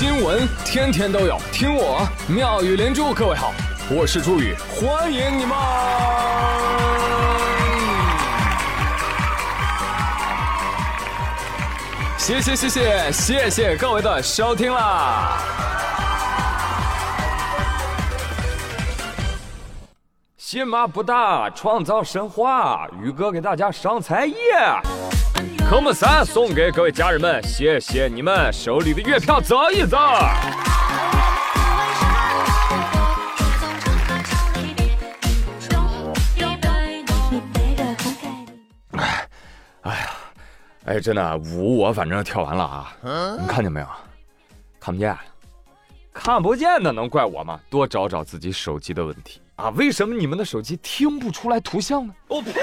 [0.00, 3.12] 新闻天天都有，听我妙语连珠。
[3.12, 3.52] 各位好，
[3.90, 5.54] 我是朱宇，欢迎你们！
[12.16, 15.36] 谢谢谢谢谢谢各位的收听啦！
[20.38, 22.88] 新马不大，创造神话。
[23.02, 24.34] 宇哥给大家上菜耶！
[25.70, 29.96] 科目三送给各位家人们，谢谢你们手里的月票，走一走。
[38.90, 39.28] 哎，
[39.82, 40.10] 哎呀，
[40.86, 42.92] 哎，真的舞我反正跳完了啊，
[43.40, 43.86] 你看见没有？
[44.80, 45.16] 看不见，
[46.12, 47.60] 看不见的能怪我吗？
[47.70, 49.68] 多找找自己手机的问题啊！
[49.76, 52.12] 为什么你们的手机听不出来图像呢？
[52.26, 52.54] 我呸！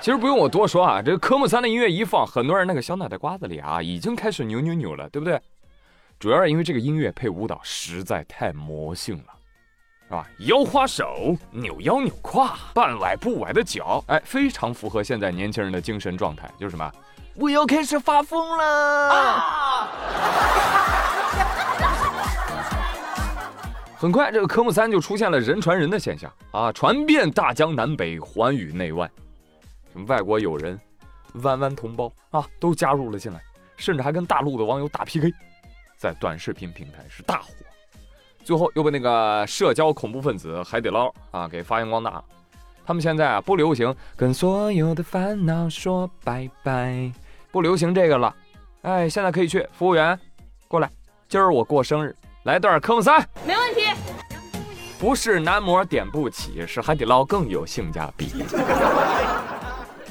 [0.00, 5.38] 其实不用我多说啊，这个科目三的音乐一放，很多人那个小脑袋瓜子里啊，已经开始扭扭扭了，对不对？
[6.18, 9.24] 主要是因为这个音乐配舞蹈实在太魔性了，
[10.08, 10.26] 是吧？
[10.38, 16.90] 摇花手，扭腰扭胯，半崴不崴的脚，哎，非常符合现在年轻人的精神状态，就是什么？
[17.34, 19.08] 我要开始发疯了！
[19.10, 19.88] 啊、
[23.96, 29.10] 很快，这个科目三就出现了人传人的现象啊，传遍大江南北，寰宇内外。
[29.92, 30.78] 什么外国友人、
[31.42, 33.40] 弯弯同胞啊，都加入了进来，
[33.76, 35.32] 甚至还跟大陆的网友打 PK，
[35.96, 37.48] 在短视频平台是大火，
[38.44, 42.22] 最后又被那个社交恐怖分子海底捞啊给发扬光大。
[42.86, 47.12] 他们现在啊不流行跟所有的烦恼说拜拜，
[47.52, 48.34] 不流行这个了。
[48.82, 50.18] 哎，现在可以去服务员
[50.66, 50.90] 过来，
[51.28, 53.80] 今儿我过生日，来段科目三，没问题。
[54.98, 58.44] 不是男模点不起，是海底捞更有性价比。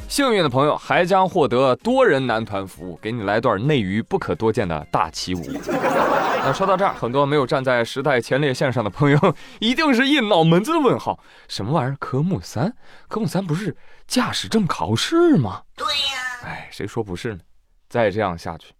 [0.09, 5.41] 幸运的朋友还将获得多人男团服务，给你来段内娱不可多见的大起舞。
[6.41, 11.95] 那说到这儿，很多没有站在时代前列线上的朋友，一定是一脑门子的问号：什么玩意儿？
[11.99, 12.75] 科目三？
[13.07, 15.61] 科目三不是驾驶证考试吗？
[15.75, 16.43] 对呀。
[16.43, 17.41] 哎，谁说不是呢？
[17.87, 18.73] 再这样下去，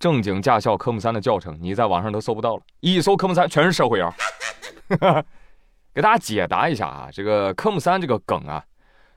[0.00, 4.12] 正经驾校科目三的教程，你在网上都搜不到了，一搜科目三全是社会摇。
[5.94, 8.64] 给大家解答一下啊，这个科目三这个梗啊。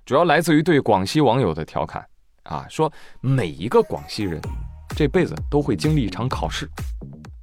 [0.06, 2.06] 主要来自于对广西网友的调侃，
[2.44, 4.40] 啊，说每一个广西人
[4.96, 6.70] 这辈子都会经历一场考试。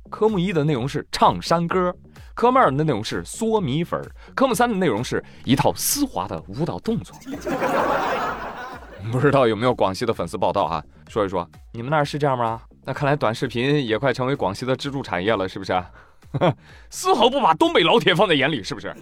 [0.09, 1.93] 科目一的内容是唱山歌，
[2.35, 4.01] 科目二的内容是嗦米粉，
[4.37, 7.17] 科目三的内容是一套丝滑的舞蹈动作。
[9.11, 10.85] 不知道有没有广西的粉丝报道啊？
[11.09, 12.63] 说一说，你们那儿是这样吗？
[12.85, 15.85] 那看来短视频也快成为广西的支柱产业了，是不是？
[16.91, 18.95] 丝毫不把东北老铁放在眼里，是不是？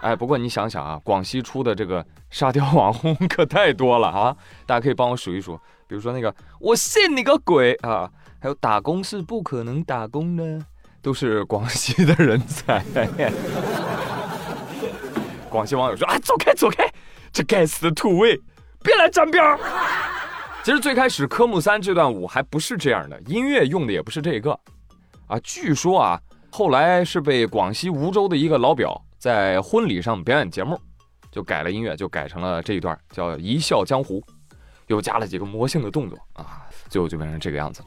[0.00, 4.34] 哎，不过你想想啊，广西出的这个沙雕网红 可太多了啊！
[4.64, 5.56] 大家可以帮我数一数，
[5.86, 8.10] 比如说那个“我信你个鬼”啊，
[8.40, 10.64] 还有“打工是不可能打工的”，
[11.02, 12.82] 都是广西的人才。
[15.50, 16.90] 广西网友说：“啊，走开走开，
[17.30, 18.40] 这该死的土味，
[18.82, 19.58] 别来沾边儿。”
[20.64, 24.58] 其实最开始科目三这段舞还不是这样的，音乐用的也不是这个
[25.26, 25.38] 啊。
[25.42, 26.18] 据说啊，
[26.50, 29.04] 后来是被广西梧州的一个老表。
[29.20, 30.80] 在婚礼上表演节目，
[31.30, 34.18] 就改了音乐，就改成了这一段，叫《一笑江湖》，
[34.86, 37.82] 又加了几个魔性的动作啊，最后就变成这个样子。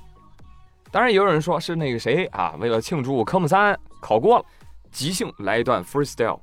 [0.92, 4.46] 当然，也有人说是那个谁啊，为了庆祝科目三考过了，
[4.92, 6.40] 即兴来一段 freestyle。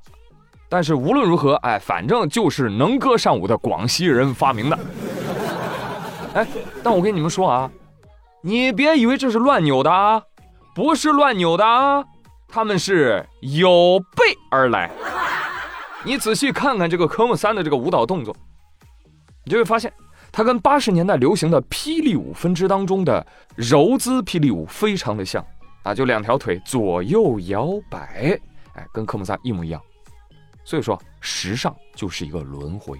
[0.67, 4.77] 但是无论如何，哎，反正就是能歌善舞的广西人发明的。
[6.35, 6.45] 哎，
[6.83, 7.71] 但我跟你们说啊，
[8.41, 10.21] 你别以为这是乱扭的啊，
[10.75, 12.03] 不是乱扭的啊。
[12.51, 14.91] 他们是有备而来，
[16.03, 18.35] 你仔细看看这个科目三的这个舞蹈动作，
[19.45, 19.91] 你就会发现，
[20.33, 23.25] 它跟八十年代流行的霹雳舞分支当中的
[23.55, 25.45] 柔姿霹雳舞非常的像
[25.83, 28.37] 啊，就两条腿左右摇摆，
[28.73, 29.81] 哎，跟科目三一模一样。
[30.65, 32.99] 所以说，时尚就是一个轮回。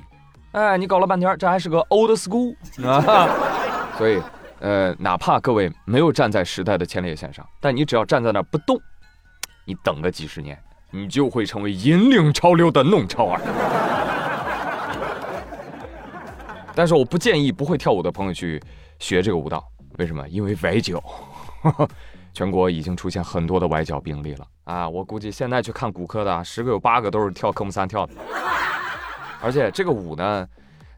[0.53, 2.56] 哎，你搞了半天，这还是个 old school
[2.87, 3.28] 啊。
[3.97, 4.22] 所以，
[4.59, 8.81] 呃，哪怕各位没有站在时代的前列线上，但你只要站在那不动。
[9.66, 10.58] 你等个几十年，
[10.90, 13.40] 你就会成为引领潮流的弄潮儿。
[16.73, 18.61] 但是我不建议不会跳舞的朋友去
[18.97, 19.63] 学这个舞蹈，
[19.97, 20.28] 为什么？
[20.29, 21.03] 因为崴脚，
[22.34, 24.87] 全国已经出现很多的崴脚病例了啊！
[24.87, 28.13] 我估计现在去看骨科的，十个有八个都是跳科目三跳的。
[29.41, 30.47] 而且这个舞呢，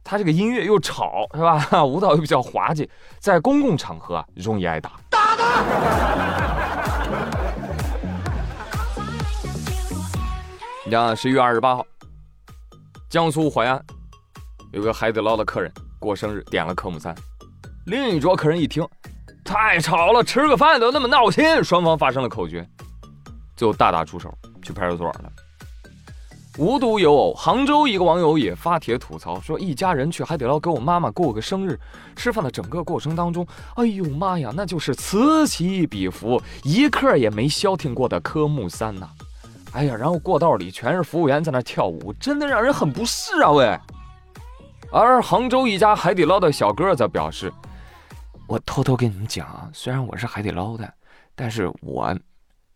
[0.04, 1.66] 它这个音乐又吵，是吧？
[1.84, 2.88] 舞蹈又比较滑稽，
[3.20, 4.92] 在公共场合啊容易挨打。
[5.10, 6.73] 打他！
[10.94, 11.84] 像十一月二十八号，
[13.10, 13.84] 江苏淮安
[14.74, 17.16] 有个海底捞的客人过生日点了科目三，
[17.88, 18.88] 另一桌客人一听，
[19.44, 22.64] 太吵了，吃个饭都那么闹心，双方发生了口角，
[23.56, 24.32] 最后大打出手，
[24.62, 25.32] 去派出所了。
[26.60, 31.76] 无独有偶，杭州一个网友也发帖吐槽说，一家人去海底捞给我妈妈过个生日，
[32.16, 33.44] 吃饭的整个过程当中，
[33.78, 39.10] 哎呦妈呀，那就是此起彼伏，一刻也没消停过的科目三呐！
[39.74, 43.78] 哎呀，然后过道里全是服务员在那跳舞，真的让人很不适啊喂。
[44.92, 47.52] 而杭州一家海底捞的小哥则表示
[48.48, 50.94] ：“我偷偷跟你们讲啊，虽然我是海底捞的，
[51.36, 52.16] 但是我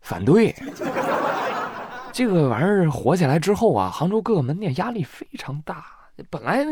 [0.00, 0.52] 反对。
[2.12, 5.84] ”这个玩意儿火起来之后啊，杭州各个门店压力非常大。
[6.30, 6.66] 本来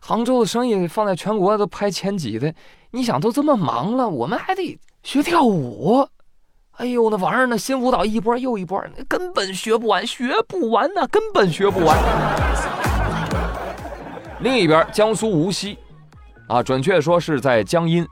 [0.00, 2.54] 杭州的生意放在全国都排前几的，
[2.92, 6.06] 你想都这么忙了，我们还得学跳舞。
[6.78, 11.96] 哎呦，那玩意儿那新舞蹈一波又一波，根本学不完，学不完呐，根本学不完。
[14.40, 15.78] 另一边，江苏无锡，
[16.48, 18.06] 啊，准确说是在江阴。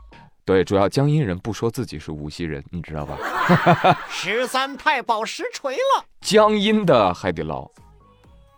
[0.45, 3.17] 对，主要江阴人不说自己是无锡人，你知道吧？
[4.09, 6.05] 十三太保实锤了。
[6.21, 7.69] 江阴的海底捞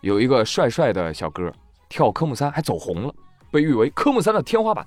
[0.00, 1.52] 有一个帅帅的小哥
[1.88, 3.14] 跳科目三还走红了，
[3.50, 4.84] 被誉为科目三的天花板，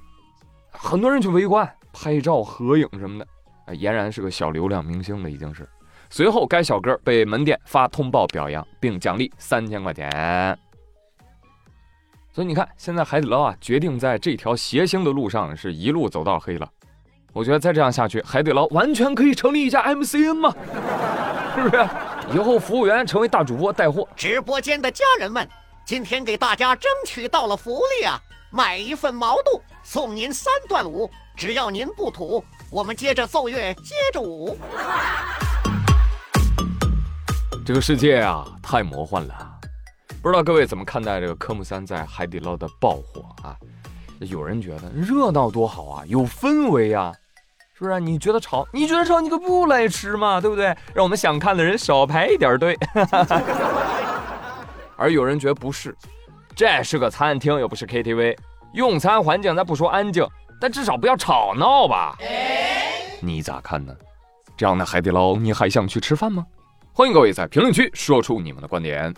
[0.72, 3.28] 很多人去围观、拍照、合影什么的。
[3.66, 5.68] 啊，俨然是个小流量明星了，已经是。
[6.10, 10.58] 随后，该小哥被门店发通报表扬，并奖励三千块钱。
[12.32, 16.70] 所以你看，现在海底捞啊，决定在这条谐星的路上是一路走到黑了。
[17.34, 20.56] 我觉得再这样下去，海底捞完全可以成立一家 MCN 嘛，
[21.56, 21.88] 是不是？
[22.34, 24.08] 以后服务员成为大主播带货。
[24.16, 25.48] 直播间的家人们，
[25.86, 28.20] 今天给大家争取到了福利啊！
[28.52, 34.58] 买一份毛肚送您三段舞，只要您不吐，我们接着奏乐，接着舞。
[37.66, 39.52] 这个世界啊，太魔幻了。
[40.22, 43.56] 不知道各位怎么看待这个科目三在海底捞的爆火啊？
[44.20, 47.14] 有人觉得热闹多好啊，有氛围啊。
[47.78, 48.00] 是不是？
[48.00, 48.66] 你觉得吵？
[48.72, 49.20] 你觉得吵？
[49.20, 50.66] 你可不来吃嘛，对不对？
[50.94, 52.78] 让我们想看的人少排一点队。
[54.98, 55.96] 而有人觉得不是，
[56.56, 58.38] 这是个餐厅，又不是 KTV，
[58.74, 60.26] 用餐环境咱不说安静，
[60.60, 62.18] 但至少不要吵闹吧？
[63.22, 63.96] 你咋看呢？
[64.58, 66.46] 这样的海底捞，你还想去吃饭吗？
[66.94, 69.14] 欢迎各位在评论区说出你们的观点。